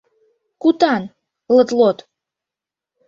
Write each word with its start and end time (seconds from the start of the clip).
Кутан— 0.61 1.03
лыт-лот 1.55 1.97